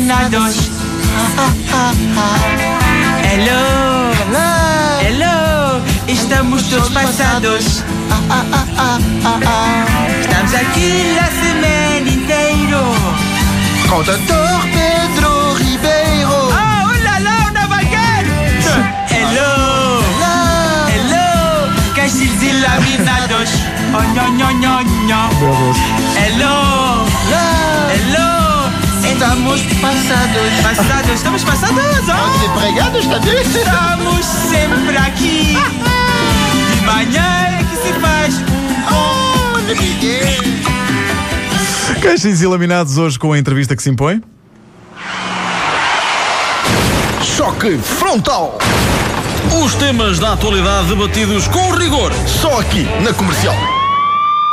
laminados. 0.00 0.56
Hello, 3.32 4.12
hello, 5.00 5.80
estamos 6.08 6.62
todos 6.64 6.88
passados. 6.90 7.84
Estamos 10.20 10.54
aqui 10.54 11.18
a 11.18 11.26
semana 11.26 12.08
inteira. 12.08 12.82
Com 13.88 13.96
o 13.96 14.02
doutor 14.02 14.60
Pedro 14.72 15.54
Ribeiro. 15.54 16.50
Ah, 16.52 16.84
oh 16.86 16.92
lá 17.04 17.18
lá, 17.18 17.36
on 17.48 17.54
va 17.68 17.80
Hello, 19.10 19.52
hello, 20.88 21.24
caixilhos 21.94 22.42
e 22.42 22.52
laminados. 22.52 23.50
Oh, 23.92 24.02
nho, 24.14 24.26
nho, 24.32 24.48
nho, 24.54 24.82
nho. 25.06 25.20
Hello, 25.40 25.74
hello, 26.16 26.69
Estamos 29.30 29.62
passados. 29.80 30.60
passados, 30.60 31.10
estamos 31.12 31.44
passados, 31.44 31.78
oh. 31.78 32.30
Desempregados, 32.36 33.06
bem? 33.06 33.40
Estamos 33.42 34.26
sempre 34.26 34.96
aqui. 34.96 35.56
De 36.74 36.80
manhã 36.84 37.60
é 37.60 37.62
que 37.62 37.76
se 37.76 37.92
faz 38.00 38.34
um 38.38 38.42
bom. 38.90 39.60
Caixinhos 42.02 42.42
e 42.42 42.46
laminados 42.48 42.98
hoje 42.98 43.16
com 43.20 43.32
a 43.32 43.38
entrevista 43.38 43.76
que 43.76 43.82
se 43.84 43.90
impõe. 43.90 44.20
Choque 47.22 47.78
frontal. 47.78 48.58
Os 49.64 49.76
temas 49.76 50.18
da 50.18 50.32
atualidade 50.32 50.88
debatidos 50.88 51.46
com 51.46 51.70
rigor. 51.76 52.12
Só 52.26 52.58
aqui, 52.58 52.82
na 53.04 53.14
comercial. 53.14 53.54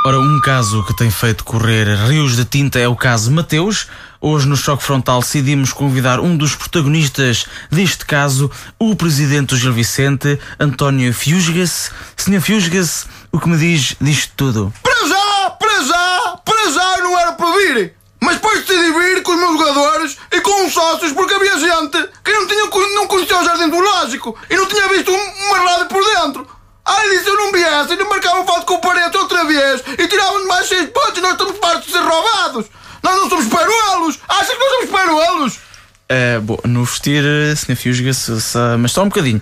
Ora, 0.05 0.20
um 0.20 0.39
caso 0.39 0.83
que 0.83 0.95
tem 0.95 1.09
feito 1.09 1.44
correr 1.44 1.88
rios 2.08 2.36
de 2.36 2.45
tinta 2.45 2.78
é 2.80 2.88
o 2.88 2.95
caso 2.95 3.31
Mateus. 3.31 3.88
Hoje, 4.20 4.48
no 4.48 4.58
Choque 4.58 4.84
Frontal, 4.84 5.20
decidimos 5.20 5.72
convidar 5.72 6.20
um 6.20 6.36
dos 6.36 6.56
protagonistas 6.56 7.46
deste 7.72 8.06
caso, 8.06 8.50
o 8.80 8.96
presidente 8.96 9.50
do 9.50 9.58
Gil 9.58 9.73
Vicente, 9.73 10.40
António 10.60 11.14
Fiusgas. 11.14 11.92
Senhor 12.16 12.42
Fiusgas, 12.42 13.06
o 13.32 13.40
que 13.40 13.48
me 13.48 13.58
diz 13.58 13.95
disto 14.02 14.34
tudo? 14.36 14.73
Para 14.82 15.08
já, 15.08 15.50
para 15.52 15.82
já, 15.84 16.38
para 16.44 16.72
já 16.72 16.98
eu 16.98 17.04
não 17.04 17.20
era 17.20 17.32
para 17.34 17.52
vir. 17.58 17.94
Mas 18.20 18.36
depois 18.38 18.66
decidi 18.66 18.92
vir 18.92 19.22
com 19.22 19.34
os 19.34 19.38
meus 19.40 19.60
jogadores 19.60 20.18
e 20.32 20.42
com 20.42 20.66
os 20.66 20.73
sócios 20.73 21.12
porque 21.14 21.36
havia 21.36 21.60
gente 21.60 22.10
que 22.23 22.32
não, 22.32 22.48
tinha, 22.48 22.66
não 22.95 23.08
conhecia 23.08 23.40
o 23.40 23.44
Jardim 23.45 23.70
Zoológico 23.70 24.36
e 24.50 24.56
não 24.56 24.66
tinha 24.66 24.88
visto 24.90 25.12
um- 25.12 25.45
uma 25.50 25.58
rádio 25.60 25.86
por 25.86 26.04
dentro. 26.04 26.48
Aí 26.84 27.10
disse 27.18 27.30
eu 27.30 27.36
não 27.36 27.52
viesse 27.52 27.94
e 27.94 27.98
não 27.98 28.10
marcavam 28.10 28.45
foto 28.48 28.66
com 28.66 28.73
o 28.76 28.80
parente 28.82 29.16
outra 29.18 29.44
vez 29.45 29.84
e 30.00 30.08
tiravam-nos 30.08 30.48
mais 30.48 30.68
seis 30.68 30.90
pontos 30.90 31.18
e 31.18 31.22
nós 31.22 31.34
estamos 31.34 31.58
fartos 31.60 31.86
de 31.86 31.92
ser 31.92 32.00
roubados. 32.02 32.66
Nós 33.04 33.16
não 33.18 33.30
somos 33.30 33.45
peruelos. 33.45 34.18
Acha 34.28 34.52
que 34.52 34.58
nós 34.60 34.70
somos 34.72 34.90
peruelos? 34.90 35.60
Uh, 36.09 36.39
bom, 36.41 36.58
no 36.63 36.86
vestir, 36.86 37.22
uh, 37.22 37.53
Sr. 37.55 37.75
Fiusgas, 37.75 38.16
se- 38.17 38.58
mas 38.80 38.94
só 38.94 39.03
um 39.03 39.09
bocadinho. 39.09 39.41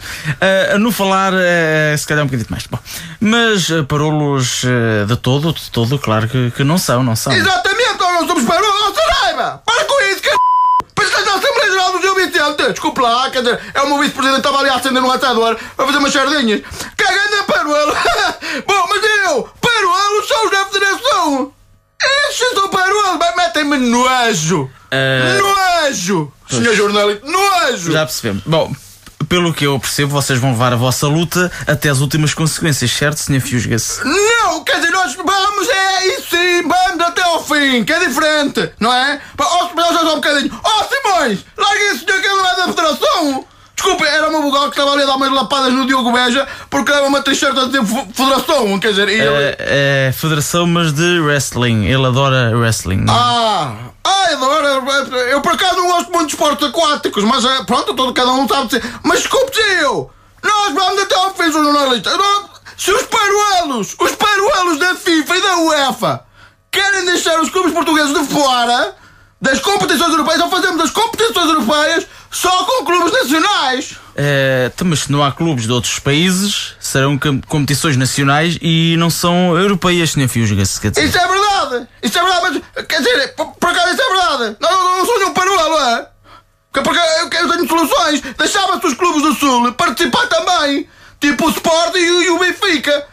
Uh, 0.75 0.79
no 0.79 0.91
falar, 0.91 1.31
uh, 1.31 1.95
se 1.97 2.07
calhar 2.07 2.23
um 2.23 2.27
bocadinho 2.27 2.47
mais. 2.49 2.65
Bom, 2.65 2.79
mas 3.19 3.69
uh, 3.69 3.83
parolos 3.85 4.63
uh, 4.63 5.05
de 5.05 5.15
todo, 5.15 5.53
de 5.53 5.69
todo, 5.69 5.99
claro 5.99 6.27
que, 6.27 6.49
que 6.51 6.63
não 6.63 6.79
são, 6.79 7.03
não 7.03 7.15
são. 7.15 7.31
Exatamente, 7.33 7.99
nós 7.99 8.13
não 8.21 8.27
somos 8.27 8.43
peruelos. 8.45 8.79
Não 8.81 8.95
se 8.95 9.01
raiva. 9.21 9.61
Para 9.63 9.85
com 9.85 10.01
isso, 10.11 10.23
c... 10.23 10.29
Pensa 10.95 11.17
que 11.21 11.25
na 11.29 11.35
Assembleia 11.35 11.69
Geral 11.71 11.91
do 11.91 12.01
Gil 12.01 12.15
Vicente. 12.15 12.71
Desculpe 12.71 13.01
lá, 13.01 13.29
quer 13.29 13.43
dizer, 13.43 13.59
é 13.73 13.81
o 13.81 13.87
meu 13.87 13.99
vice-presidente 13.99 14.39
estava 14.39 14.59
ali 14.59 14.69
a 14.69 14.75
acender 14.75 15.03
um 15.03 15.11
atador 15.11 15.57
a 15.77 15.85
fazer 15.85 15.97
umas 15.99 16.13
sardinhas. 16.13 16.61
Cagando 16.97 17.35
a 17.41 17.43
peruelo. 17.43 17.93
Bom, 18.65 18.87
mas 18.89 19.03
eu, 19.03 19.49
são 20.27 20.45
os 20.45 20.51
da 20.51 20.65
Federação. 20.65 21.51
Estes 22.29 22.49
são 22.53 22.69
peruelos, 22.69 23.17
mas 23.19 23.35
metem-me 23.35 23.77
nojo. 23.77 24.69
Eh, 24.91 25.37
Nojo. 25.39 25.74
Senhor 25.93 26.75
jornalista, 26.75 27.25
nojo. 27.25 27.91
Já 27.91 28.05
percebemos. 28.05 28.43
Bom, 28.45 28.73
pelo 29.29 29.53
que 29.53 29.65
eu 29.65 29.79
percebo, 29.79 30.11
vocês 30.11 30.39
vão 30.39 30.51
levar 30.51 30.73
a 30.73 30.75
vossa 30.75 31.07
luta 31.07 31.51
até 31.67 31.89
as 31.89 31.99
últimas 31.99 32.33
consequências, 32.33 32.91
certo, 32.91 33.17
Sr. 33.17 33.41
Fiusgas? 33.41 33.99
Não, 34.03 34.63
quer 34.63 34.77
dizer, 34.77 34.91
nós 34.91 35.15
vamos, 35.15 35.69
é 35.69 36.07
isso 36.17 36.29
sim, 36.29 36.61
vamos 36.67 37.05
até 37.05 37.21
ao 37.23 37.43
fim, 37.43 37.83
que 37.83 37.93
é 37.93 37.99
diferente, 37.99 38.71
não 38.79 38.93
é? 38.93 39.19
Ó, 39.37 39.65
espera 39.67 39.93
já 39.93 39.99
só 39.99 40.11
um 40.13 40.15
bocadinho. 40.15 40.59
Ó, 40.63 40.83
Simões, 40.83 41.45
larga 41.57 41.83
esse 41.91 42.05
senhor 42.05 42.21
que 42.21 42.27
é 42.27 42.55
da 42.55 42.67
Federação. 42.67 43.45
Desculpa, 43.75 44.05
era 44.05 44.29
o 44.29 44.31
meu 44.31 44.41
bugal 44.41 44.63
que 44.63 44.79
estava 44.79 44.93
ali 44.93 45.03
a 45.03 45.05
dar 45.05 45.15
umas 45.15 45.31
lapadas 45.31 45.73
no 45.73 45.85
Diogo 45.85 46.11
Beja 46.11 46.47
porque 46.69 46.91
leva 46.91 47.07
uma 47.07 47.21
t-shirt 47.21 47.57
a 47.57 47.65
dizer 47.65 47.81
Federação, 48.13 48.79
quer 48.79 48.89
dizer, 48.91 49.09
ele... 49.09 49.23
É, 49.23 50.07
é 50.07 50.11
federação, 50.13 50.65
mas 50.65 50.93
de 50.93 51.19
wrestling. 51.19 51.85
Ele 51.85 52.05
adora 52.05 52.57
wrestling. 52.57 53.01
não 53.01 53.13
é? 53.13 53.17
Ah, 53.17 53.75
ai, 54.03 54.33
agora 54.33 54.67
eu 55.29 55.41
por 55.41 55.51
acaso 55.51 55.75
não 55.75 55.87
gosto 55.87 56.11
muito 56.11 56.27
de 56.27 56.33
esportes 56.33 56.67
aquáticos, 56.67 57.23
mas 57.25 57.43
é, 57.43 57.63
pronto, 57.65 57.93
todo 57.93 58.13
cada 58.13 58.31
um 58.31 58.47
sabe 58.47 58.67
dizer. 58.67 58.83
Mas 59.03 59.19
desculpe 59.19 59.59
eu, 59.81 60.09
nós 60.41 60.73
vamos 60.73 61.01
até 61.01 61.15
ao 61.15 61.33
fim, 61.33 61.51
jornalista. 61.51 62.11
Se 62.77 62.91
os 62.91 63.03
paruelos, 63.03 63.95
os 63.99 64.11
paruelos 64.11 64.79
da 64.79 64.95
FIFA 64.95 65.37
e 65.37 65.41
da 65.41 65.57
UEFA 65.57 66.25
querem 66.71 67.05
deixar 67.05 67.39
os 67.41 67.49
clubes 67.49 67.73
portugueses 67.73 68.13
de 68.13 68.25
fora 68.33 68.95
das 69.41 69.59
competições 69.59 70.11
europeias, 70.11 70.37
então 70.37 70.49
fazemos 70.49 70.83
as 70.83 70.91
competições 70.91 71.49
europeias 71.49 72.07
só 72.35 72.65
com 72.65 72.83
clubes 72.85 73.13
nacionais. 73.13 73.95
É, 74.15 74.69
então, 74.73 74.87
mas 74.87 74.99
se 75.01 75.11
não 75.11 75.23
há 75.23 75.31
clubes 75.31 75.65
de 75.65 75.71
outros 75.71 75.99
países, 75.99 76.73
serão 76.79 77.17
com- 77.17 77.39
competições 77.41 77.95
nacionais 77.95 78.57
e 78.61 78.95
não 78.97 79.09
são 79.09 79.57
europeias, 79.57 80.11
Sr. 80.11 80.27
Fiusgas. 80.27 80.77
Quer 80.79 80.91
dizer. 80.91 81.05
Isso 81.07 81.17
é 81.17 81.27
verdade, 81.27 81.87
isso 82.03 82.17
é 82.19 82.21
verdade, 82.21 82.63
mas 82.75 82.85
quer 82.85 82.97
dizer, 82.97 83.27
por, 83.35 83.47
por 83.55 83.69
acaso 83.69 83.93
isso 83.93 84.01
é 84.01 84.07
verdade. 84.09 84.57
Não, 84.59 84.69
não, 84.71 84.97
não 84.97 85.05
sou 85.05 85.17
nenhum 85.19 85.33
paruelo, 85.33 85.77
é? 85.79 86.07
Porque, 86.73 86.99
eu, 86.99 87.29
tenho 87.49 87.67
soluções. 87.69 88.21
Deixava-se 88.37 88.85
os 88.85 88.93
clubes 88.95 89.21
do 89.21 89.33
Sul 89.35 89.71
participar 89.73 90.27
também, 90.27 90.87
tipo 91.21 91.47
o 91.47 91.49
Sport 91.49 91.95
e, 91.95 92.29
o- 92.31 92.39
Benfica. 92.39 93.05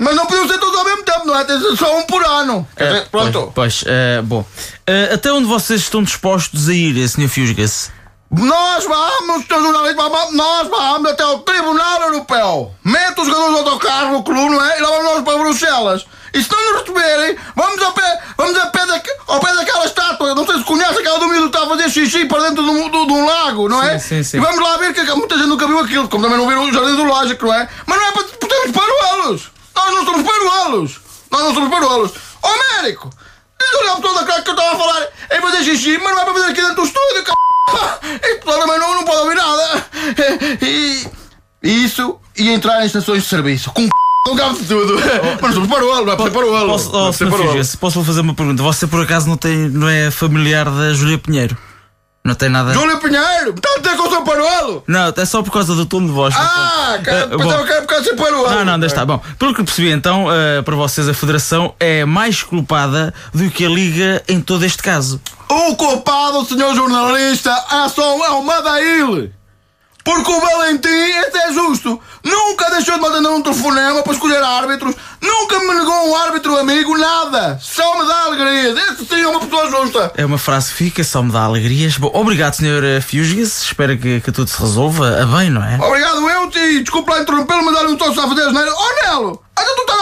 Mas 0.00 0.14
não 0.14 0.24
podiam 0.26 0.46
ser 0.46 0.58
todos 0.58 0.78
ao 0.78 0.84
mesmo 0.84 1.02
tempo, 1.02 1.26
não 1.26 1.36
é? 1.36 1.42
Tem 1.44 1.58
só 1.76 1.98
um 1.98 2.02
por 2.04 2.24
ano. 2.24 2.64
É, 2.76 3.00
pronto. 3.10 3.50
Pois, 3.52 3.82
pois, 3.82 3.84
é, 3.86 4.22
bom. 4.22 4.46
É, 4.86 5.10
até 5.14 5.32
onde 5.32 5.48
vocês 5.48 5.80
estão 5.80 6.04
dispostos 6.04 6.68
a 6.68 6.72
ir, 6.72 7.08
Sr. 7.08 7.26
Fiusgas? 7.28 7.90
Nós 8.30 8.84
vamos, 8.84 9.46
nós 10.32 10.68
vamos 10.68 11.10
até 11.10 11.22
ao 11.22 11.38
Tribunal 11.40 12.02
Europeu. 12.02 12.74
Mete 12.84 13.20
os 13.20 13.26
jogadores 13.26 13.52
do 13.52 13.58
autocarro 13.70 14.12
no 14.12 14.22
clube, 14.22 14.50
não 14.54 14.64
é? 14.64 14.78
E 14.78 14.82
lá 14.82 14.88
vamos 14.90 15.04
nós 15.04 15.24
para 15.24 15.38
Bruxelas. 15.38 16.06
E 16.34 16.42
se 16.42 16.50
não 16.52 16.72
nos 16.72 16.80
receberem, 16.82 17.38
vamos 17.56 17.82
ao 17.82 17.92
pé, 17.94 18.22
vamos 18.36 18.58
ao 18.58 18.70
pé, 18.70 18.84
daque- 18.86 19.16
ao 19.26 19.40
pé 19.40 19.54
daquela 19.54 19.84
estátua. 19.86 20.34
Não 20.34 20.44
sei 20.46 20.58
se 20.58 20.64
conhece 20.64 20.98
aquela 21.00 21.18
do 21.18 21.26
miúdo 21.26 21.50
que 21.50 21.56
está 21.56 21.66
a 21.66 21.68
fazer 21.70 21.88
xixi 21.90 22.26
para 22.26 22.42
dentro 22.50 22.62
de 22.62 22.68
um, 22.70 22.90
de- 22.90 23.12
um 23.12 23.26
lago, 23.26 23.66
não 23.66 23.82
é? 23.82 23.98
Sim, 23.98 24.08
sim, 24.16 24.22
sim. 24.22 24.36
E 24.36 24.40
vamos 24.40 24.60
lá 24.62 24.76
ver 24.76 24.92
que 24.92 25.00
muita 25.14 25.36
gente 25.36 25.46
nunca 25.48 25.66
viu 25.66 25.78
aquilo, 25.78 26.06
como 26.08 26.22
também 26.22 26.38
não 26.38 26.46
viram 26.46 26.64
o 26.64 26.72
Jardim 26.72 26.96
do 26.96 27.04
Lógico, 27.04 27.46
não 27.46 27.54
é? 27.54 27.66
Mas 27.86 27.98
não 27.98 28.06
é 28.08 28.12
para 28.12 28.24
por 28.24 28.46
termos 28.48 28.70
paruelos. 28.76 29.50
Nós 29.74 29.94
não 29.94 30.04
somos 30.04 30.22
paruelos. 30.30 31.00
Nós 31.30 31.42
não 31.44 31.54
somos 31.54 31.70
paruelos. 31.70 32.10
Ó 32.42 32.48
Américo, 32.76 33.08
diz 33.58 33.90
o 33.96 34.00
toda 34.02 34.24
claro 34.26 34.42
que 34.42 34.50
eu 34.50 34.54
estava 34.54 34.74
a 34.74 34.78
falar 34.78 35.06
em 35.32 35.40
fazer 35.40 35.64
xixi, 35.64 35.98
mas 35.98 36.12
não 36.14 36.20
é 36.20 36.24
para 36.26 36.34
fazer 36.34 36.46
aqui 36.46 36.60
dentro 36.60 36.76
do 36.76 36.84
estúdio, 36.84 37.24
c... 37.24 37.32
Pessoal 38.44 38.60
também 38.60 38.78
não, 38.78 38.94
não 38.94 39.04
pode 39.04 39.18
ouvir 39.22 39.34
nada. 39.36 39.86
E, 40.62 41.06
e 41.62 41.84
isso 41.84 42.18
e 42.36 42.50
entrar 42.50 42.82
em 42.82 42.86
estações 42.86 43.22
de 43.24 43.28
serviço. 43.28 43.70
Com 43.72 43.82
um 44.28 44.36
cabo 44.36 44.58
de 44.58 44.64
tudo. 44.66 44.94
Mas 45.40 45.54
não 45.54 45.66
paruelos, 45.66 46.06
não 46.06 46.12
é 46.12 46.16
para 46.16 46.30
paruelo. 46.30 46.68
Posso, 46.68 46.92
Não 46.92 47.08
oh. 47.08 47.12
Fiusgas, 47.12 47.76
posso 47.76 47.98
lhe 48.00 48.04
fazer 48.04 48.20
uma 48.20 48.34
pergunta? 48.34 48.62
Você 48.62 48.86
por 48.86 49.02
acaso 49.02 49.28
não, 49.28 49.36
tem, 49.36 49.68
não 49.68 49.88
é 49.88 50.10
familiar 50.10 50.64
da 50.70 50.92
Júlia 50.92 51.18
Pinheiro? 51.18 51.56
Não 52.24 52.34
tem 52.34 52.50
nada. 52.50 52.74
Júlio 52.74 52.98
Pinheiro, 52.98 53.54
está 53.56 53.70
a 53.74 53.78
dizer 53.80 53.96
que 53.96 54.02
eu 54.02 54.10
sou 54.10 54.22
paruelo? 54.22 54.84
Não, 54.86 55.12
é 55.16 55.24
só 55.24 55.42
por 55.42 55.50
causa 55.50 55.74
do 55.74 55.86
tom 55.86 56.04
de 56.04 56.12
voz. 56.12 56.34
Ah, 56.36 56.98
cara, 57.02 57.20
Eh, 57.20 57.26
bom. 57.28 57.38
pensava 57.38 57.64
que 57.64 57.72
era 57.72 57.80
por 57.80 57.88
causa 57.88 58.04
de 58.10 58.16
paruelo. 58.16 58.50
Não, 58.50 58.64
não, 58.66 58.78
deixa 58.78 58.94
estar. 58.94 59.06
Bom, 59.06 59.18
pelo 59.38 59.54
que 59.54 59.64
percebi 59.64 59.90
então, 59.90 60.26
eh, 60.30 60.60
para 60.60 60.76
vocês 60.76 61.08
a 61.08 61.14
Federação 61.14 61.74
é 61.80 62.04
mais 62.04 62.42
culpada 62.42 63.14
do 63.32 63.48
que 63.50 63.64
a 63.64 63.68
Liga 63.68 64.22
em 64.28 64.42
todo 64.42 64.62
este 64.64 64.82
caso. 64.82 65.18
O 65.50 65.76
culpado, 65.76 66.44
senhor 66.44 66.74
jornalista, 66.74 67.50
é 67.70 67.88
só 67.88 68.24
é 68.24 68.30
o 68.30 68.42
Madail. 68.42 69.32
Porque 70.04 70.30
o 70.30 70.40
Valentim, 70.40 70.88
esse 70.88 71.36
é 71.36 71.52
justo. 71.52 72.00
Nunca 72.24 72.70
deixou 72.70 72.94
de 72.94 73.00
mandar 73.00 73.30
um 73.30 73.42
telefonema 73.42 74.02
para 74.02 74.12
escolher 74.12 74.42
árbitros. 74.42 74.94
Nunca 75.20 75.58
me 75.60 75.74
negou 75.74 76.08
um 76.08 76.16
árbitro 76.16 76.56
amigo, 76.58 76.96
nada. 76.96 77.58
Só 77.60 77.98
me 77.98 78.08
dá 78.08 78.24
alegrias. 78.24 78.78
Esse 78.88 79.04
sim 79.04 79.20
é 79.20 79.28
uma 79.28 79.40
pessoa 79.40 79.70
justa. 79.70 80.12
É 80.16 80.24
uma 80.24 80.38
frase 80.38 80.70
que 80.70 80.76
fica, 80.76 81.04
só 81.04 81.22
me 81.22 81.30
dá 81.30 81.42
alegrias. 81.42 81.98
Bom, 81.98 82.10
obrigado, 82.14 82.54
Sr. 82.54 83.02
Fiusgas. 83.02 83.64
Espero 83.64 83.98
que, 83.98 84.20
que 84.22 84.32
tudo 84.32 84.48
se 84.48 84.58
resolva 84.58 85.22
a 85.22 85.26
bem, 85.26 85.50
não 85.50 85.62
é? 85.62 85.76
Obrigado, 85.76 86.26
eu, 86.28 86.50
e 86.56 86.80
desculpa 86.80 87.12
lá 87.12 87.20
interrompê-lo, 87.20 87.64
mas 87.64 87.74
não 87.82 87.92
estou 87.92 88.14
só 88.14 88.24
a 88.24 88.28
fazer 88.28 88.42
asneira. 88.42 88.72
Oh, 88.74 89.04
Nelo, 89.04 89.42
então 89.52 89.76
tu 89.76 89.82
estás 89.82 89.97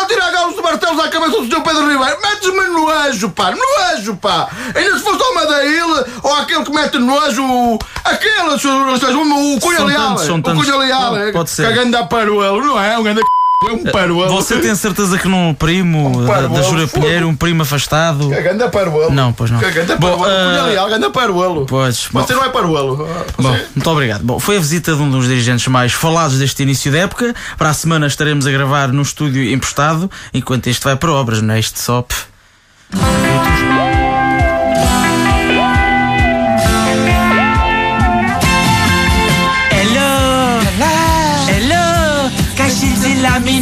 de 0.57 0.63
martelos 0.63 1.05
à 1.05 1.09
cabeça 1.09 1.33
do 1.33 1.47
Sr. 1.47 1.63
Pedro 1.63 1.89
Ribeiro. 1.89 2.19
Metes-me 2.23 2.67
nojo, 2.69 3.31
pá, 3.31 3.53
nojo, 3.53 4.17
pá. 4.17 4.49
Ainda 4.75 4.99
se 4.99 5.05
fosse 5.05 5.23
o 5.23 5.35
Madail 5.35 5.87
ou 6.23 6.35
aquele 6.35 6.65
que 6.65 6.73
mete 6.73 6.99
nojo, 6.99 7.79
aquele, 8.05 8.59
senhor, 8.59 8.87
o, 8.87 9.57
o 9.57 9.61
Cunha 9.61 9.77
São 9.79 9.87
Leal. 9.87 10.15
O. 10.15 10.43
Cunha 10.43 10.77
Leal, 10.77 11.17
é. 11.17 11.33
Cagando 11.63 11.97
a 11.97 12.05
paruelo, 12.05 12.61
não 12.61 12.83
é? 12.83 12.99
Um 12.99 13.03
grande 13.03 13.21
c... 13.21 13.27
É 13.65 13.73
um 13.73 13.85
paruelo. 13.85 14.31
Você 14.35 14.59
tem 14.59 14.75
certeza 14.75 15.19
que 15.19 15.27
não 15.27 15.49
um 15.49 15.55
primo 15.55 16.09
Um 16.19 16.21
da, 16.27 16.33
paruelo, 16.33 16.55
da 16.55 16.63
Jura 16.63 16.87
fogo. 16.87 17.03
Pinheiro, 17.03 17.27
um 17.29 17.35
primo 17.35 17.63
afastado? 17.63 18.29
Ganda 18.29 18.69
paruelo. 18.69 19.11
Não, 19.13 19.33
pois 19.33 19.51
não. 19.51 19.59
Ganda 19.59 19.97
Bom, 19.97 20.19
paruelo. 20.19 20.89
ganda 20.91 21.11
paruelo. 21.11 21.67
Pois, 21.67 22.07
bom. 22.13 22.21
Você 22.23 22.35
não 22.35 22.45
é 22.45 22.51
paruelo. 22.51 22.97
Bom, 23.39 23.53
você- 23.53 23.67
muito 23.75 23.91
obrigado. 23.91 24.23
Bom, 24.23 24.39
foi 24.39 24.57
a 24.57 24.61
visita 24.61 24.95
de 24.95 25.01
um 25.01 25.11
dos 25.11 25.27
dirigentes 25.27 25.67
mais 25.69 25.93
falados 25.93 26.39
deste 26.39 26.63
início 26.63 26.93
da 26.93 26.99
época. 26.99 27.35
Para 27.57 27.71
a 27.71 27.75
semana 27.75 28.07
estaremos 28.07 28.47
a 28.47 28.51
gravar 28.51 28.89
num 28.89 29.03
estúdio 29.03 29.43
emprestado, 29.51 30.11
enquanto 30.35 30.67
este 30.67 30.85
vai 30.85 30.95
para 30.97 31.11
obras, 31.13 31.41
não 31.41 31.55
é? 31.55 31.59
Este 31.59 31.81
só. 31.81 32.05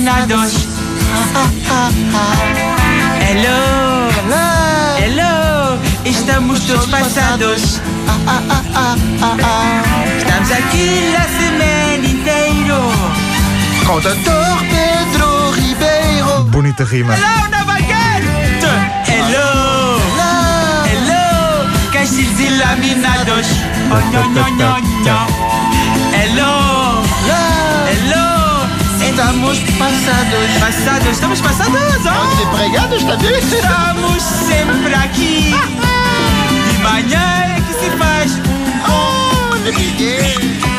E 0.04 0.06
laminados. 0.06 0.68
Hello, 3.26 4.08
hello, 4.98 5.78
estamos 6.04 6.60
todos 6.60 6.86
passados. 6.86 7.80
Estamos 10.18 10.50
aqui 10.52 11.14
a 11.16 11.28
semana 11.28 12.06
inteira. 12.06 12.74
Com 13.86 13.94
o 13.94 14.00
doutor 14.00 14.58
Pedro 14.70 15.50
Ribeiro. 15.52 16.44
Bonita 16.50 16.84
rima. 16.84 17.14
Hello, 17.14 17.48
Nova 17.50 17.78
York. 17.78 18.24
Hello, 19.08 20.00
hello, 20.86 21.90
caixinhos 21.92 22.40
e 22.40 22.48
laminados. 22.50 23.46
Oh, 23.90 24.00
nho, 24.10 24.30
nho, 24.30 24.50
nho, 24.50 24.80
nho. 25.04 25.43
Estamos 29.54 29.78
passados. 29.78 30.50
Passados, 30.58 31.08
estamos 31.08 31.40
passados. 31.40 31.80
Oh. 32.06 32.42
Empregados, 32.42 33.04
tá 33.04 33.14
vendo? 33.16 33.38
Estamos 33.38 34.22
sempre 34.22 34.94
aqui. 34.94 35.54
De 36.72 36.78
manhã 36.82 37.56
é 37.56 37.60
que 37.60 37.72
se 37.74 37.90
faz 37.96 38.32
um 38.32 38.42
bom. 38.42 39.52
Oh, 39.52 40.73